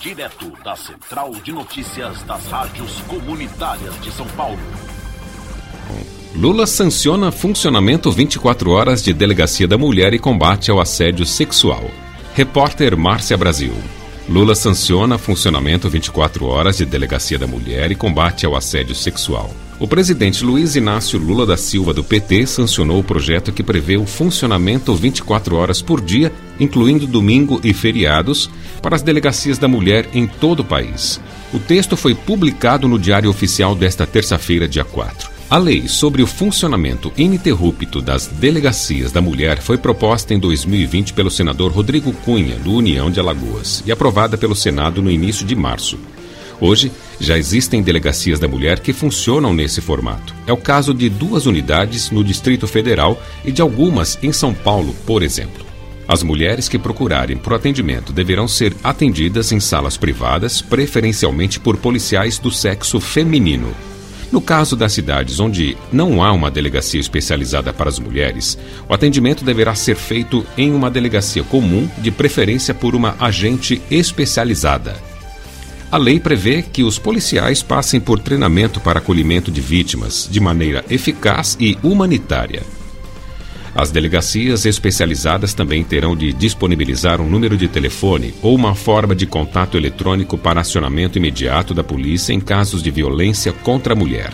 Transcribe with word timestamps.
direto 0.00 0.50
da 0.64 0.74
Central 0.74 1.30
de 1.44 1.52
Notícias 1.52 2.22
das 2.22 2.46
Rádios 2.46 3.00
Comunitárias 3.02 4.00
de 4.00 4.10
São 4.10 4.26
Paulo. 4.28 4.58
Lula 6.34 6.66
sanciona 6.66 7.30
funcionamento 7.30 8.10
24 8.10 8.70
horas 8.70 9.02
de 9.02 9.12
Delegacia 9.12 9.68
da 9.68 9.76
Mulher 9.76 10.14
e 10.14 10.18
combate 10.18 10.70
ao 10.70 10.80
assédio 10.80 11.26
sexual. 11.26 11.84
Repórter 12.34 12.96
Márcia 12.96 13.36
Brasil. 13.36 13.74
Lula 14.30 14.54
sanciona 14.54 15.18
funcionamento 15.18 15.90
24 15.90 16.46
horas 16.46 16.76
de 16.76 16.86
Delegacia 16.86 17.36
da 17.36 17.48
Mulher 17.48 17.90
e 17.90 17.96
combate 17.96 18.46
ao 18.46 18.54
assédio 18.54 18.94
sexual. 18.94 19.52
O 19.80 19.88
presidente 19.88 20.44
Luiz 20.44 20.76
Inácio 20.76 21.18
Lula 21.18 21.44
da 21.44 21.56
Silva 21.56 21.92
do 21.92 22.04
PT 22.04 22.46
sancionou 22.46 23.00
o 23.00 23.02
projeto 23.02 23.50
que 23.50 23.60
prevê 23.60 23.96
o 23.96 24.06
funcionamento 24.06 24.94
24 24.94 25.56
horas 25.56 25.82
por 25.82 26.00
dia, 26.00 26.32
incluindo 26.60 27.08
domingo 27.08 27.60
e 27.64 27.74
feriados, 27.74 28.48
para 28.80 28.94
as 28.94 29.02
delegacias 29.02 29.58
da 29.58 29.66
mulher 29.66 30.08
em 30.14 30.28
todo 30.28 30.60
o 30.60 30.64
país. 30.64 31.20
O 31.52 31.58
texto 31.58 31.96
foi 31.96 32.14
publicado 32.14 32.86
no 32.86 33.00
Diário 33.00 33.28
Oficial 33.28 33.74
desta 33.74 34.06
terça-feira, 34.06 34.68
dia 34.68 34.84
4. 34.84 35.39
A 35.50 35.58
lei 35.58 35.88
sobre 35.88 36.22
o 36.22 36.28
funcionamento 36.28 37.12
ininterrupto 37.16 38.00
das 38.00 38.28
delegacias 38.28 39.10
da 39.10 39.20
mulher 39.20 39.60
foi 39.60 39.76
proposta 39.76 40.32
em 40.32 40.38
2020 40.38 41.12
pelo 41.12 41.28
senador 41.28 41.72
Rodrigo 41.72 42.12
Cunha, 42.12 42.54
do 42.54 42.72
União 42.72 43.10
de 43.10 43.18
Alagoas, 43.18 43.82
e 43.84 43.90
aprovada 43.90 44.38
pelo 44.38 44.54
Senado 44.54 45.02
no 45.02 45.10
início 45.10 45.44
de 45.44 45.56
março. 45.56 45.98
Hoje, 46.60 46.92
já 47.18 47.36
existem 47.36 47.82
delegacias 47.82 48.38
da 48.38 48.46
mulher 48.46 48.78
que 48.78 48.92
funcionam 48.92 49.52
nesse 49.52 49.80
formato. 49.80 50.32
É 50.46 50.52
o 50.52 50.56
caso 50.56 50.94
de 50.94 51.08
duas 51.08 51.46
unidades 51.46 52.12
no 52.12 52.22
Distrito 52.22 52.68
Federal 52.68 53.20
e 53.44 53.50
de 53.50 53.60
algumas 53.60 54.20
em 54.22 54.32
São 54.32 54.54
Paulo, 54.54 54.94
por 55.04 55.20
exemplo. 55.20 55.66
As 56.06 56.22
mulheres 56.22 56.68
que 56.68 56.78
procurarem 56.78 57.36
por 57.36 57.54
atendimento 57.54 58.12
deverão 58.12 58.46
ser 58.46 58.72
atendidas 58.84 59.50
em 59.50 59.58
salas 59.58 59.96
privadas, 59.96 60.62
preferencialmente 60.62 61.58
por 61.58 61.76
policiais 61.76 62.38
do 62.38 62.52
sexo 62.52 63.00
feminino. 63.00 63.74
No 64.32 64.40
caso 64.40 64.76
das 64.76 64.92
cidades 64.92 65.40
onde 65.40 65.76
não 65.92 66.22
há 66.22 66.32
uma 66.32 66.50
delegacia 66.50 67.00
especializada 67.00 67.72
para 67.72 67.88
as 67.88 67.98
mulheres, 67.98 68.56
o 68.88 68.94
atendimento 68.94 69.44
deverá 69.44 69.74
ser 69.74 69.96
feito 69.96 70.46
em 70.56 70.72
uma 70.72 70.88
delegacia 70.88 71.42
comum, 71.42 71.88
de 71.98 72.12
preferência 72.12 72.72
por 72.72 72.94
uma 72.94 73.16
agente 73.18 73.82
especializada. 73.90 74.94
A 75.90 75.96
lei 75.96 76.20
prevê 76.20 76.62
que 76.62 76.84
os 76.84 77.00
policiais 77.00 77.60
passem 77.64 78.00
por 78.00 78.20
treinamento 78.20 78.78
para 78.78 79.00
acolhimento 79.00 79.50
de 79.50 79.60
vítimas 79.60 80.28
de 80.30 80.38
maneira 80.38 80.84
eficaz 80.88 81.56
e 81.58 81.76
humanitária. 81.82 82.62
As 83.74 83.90
delegacias 83.90 84.66
especializadas 84.66 85.54
também 85.54 85.84
terão 85.84 86.16
de 86.16 86.32
disponibilizar 86.32 87.20
um 87.20 87.28
número 87.28 87.56
de 87.56 87.68
telefone 87.68 88.34
ou 88.42 88.54
uma 88.54 88.74
forma 88.74 89.14
de 89.14 89.26
contato 89.26 89.76
eletrônico 89.76 90.36
para 90.36 90.60
acionamento 90.60 91.18
imediato 91.18 91.72
da 91.72 91.84
polícia 91.84 92.32
em 92.32 92.40
casos 92.40 92.82
de 92.82 92.90
violência 92.90 93.52
contra 93.52 93.92
a 93.92 93.96
mulher. 93.96 94.32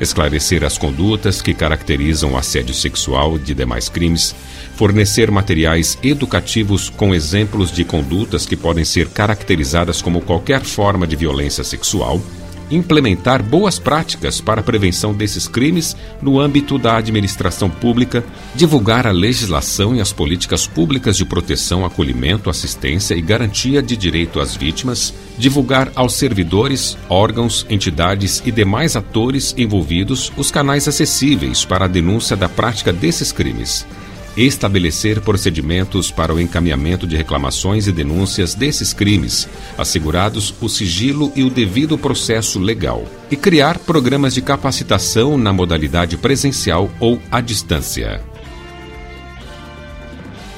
Esclarecer 0.00 0.64
as 0.64 0.76
condutas 0.76 1.40
que 1.40 1.54
caracterizam 1.54 2.32
o 2.32 2.36
assédio 2.36 2.74
sexual 2.74 3.38
de 3.38 3.54
demais 3.54 3.88
crimes, 3.88 4.34
fornecer 4.74 5.30
materiais 5.30 5.96
educativos 6.02 6.90
com 6.90 7.14
exemplos 7.14 7.70
de 7.70 7.84
condutas 7.84 8.44
que 8.44 8.56
podem 8.56 8.84
ser 8.84 9.08
caracterizadas 9.08 10.02
como 10.02 10.20
qualquer 10.22 10.62
forma 10.64 11.06
de 11.06 11.14
violência 11.14 11.62
sexual 11.62 12.20
implementar 12.70 13.42
boas 13.42 13.78
práticas 13.78 14.40
para 14.40 14.60
a 14.60 14.64
prevenção 14.64 15.12
desses 15.12 15.46
crimes 15.46 15.96
no 16.20 16.40
âmbito 16.40 16.78
da 16.78 16.96
administração 16.96 17.68
pública, 17.68 18.24
divulgar 18.54 19.06
a 19.06 19.12
legislação 19.12 19.94
e 19.94 20.00
as 20.00 20.12
políticas 20.12 20.66
públicas 20.66 21.16
de 21.16 21.24
proteção, 21.24 21.84
acolhimento, 21.84 22.50
assistência 22.50 23.14
e 23.14 23.22
garantia 23.22 23.82
de 23.82 23.96
direito 23.96 24.40
às 24.40 24.56
vítimas, 24.56 25.14
divulgar 25.38 25.90
aos 25.94 26.14
servidores, 26.14 26.96
órgãos, 27.08 27.66
entidades 27.68 28.42
e 28.44 28.50
demais 28.50 28.96
atores 28.96 29.54
envolvidos 29.56 30.32
os 30.36 30.50
canais 30.50 30.88
acessíveis 30.88 31.64
para 31.64 31.84
a 31.84 31.88
denúncia 31.88 32.36
da 32.36 32.48
prática 32.48 32.92
desses 32.92 33.32
crimes 33.32 33.86
estabelecer 34.36 35.20
procedimentos 35.20 36.10
para 36.10 36.34
o 36.34 36.40
encaminhamento 36.40 37.06
de 37.06 37.16
reclamações 37.16 37.86
e 37.86 37.92
denúncias 37.92 38.54
desses 38.54 38.92
crimes, 38.92 39.48
assegurados 39.78 40.54
o 40.60 40.68
sigilo 40.68 41.32
e 41.36 41.42
o 41.42 41.50
devido 41.50 41.96
processo 41.96 42.58
legal, 42.58 43.04
e 43.30 43.36
criar 43.36 43.78
programas 43.78 44.34
de 44.34 44.42
capacitação 44.42 45.38
na 45.38 45.52
modalidade 45.52 46.16
presencial 46.16 46.90
ou 46.98 47.20
à 47.30 47.40
distância. 47.40 48.20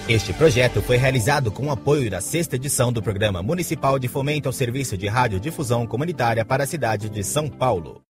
Este 0.09 0.32
projeto 0.32 0.81
foi 0.81 0.97
realizado 0.97 1.50
com 1.50 1.66
o 1.66 1.70
apoio 1.70 2.09
da 2.09 2.20
sexta 2.20 2.54
edição 2.54 2.92
do 2.92 3.03
Programa 3.03 3.42
Municipal 3.42 3.98
de 3.98 4.06
Fomento 4.06 4.48
ao 4.48 4.53
Serviço 4.53 4.97
de 4.97 5.09
Radiodifusão 5.09 5.84
Comunitária 5.84 6.44
para 6.44 6.62
a 6.62 6.66
cidade 6.66 7.10
de 7.10 7.25
São 7.25 7.48
Paulo. 7.48 8.05